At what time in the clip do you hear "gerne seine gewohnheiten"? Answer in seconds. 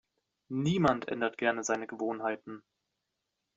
1.37-2.63